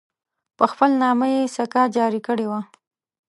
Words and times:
په 0.57 0.65
خپل 0.71 0.89
نامه 1.03 1.27
یې 1.35 1.43
سکه 1.55 1.81
جاري 1.95 2.21
کړې 2.27 2.45
وه. 2.51 2.61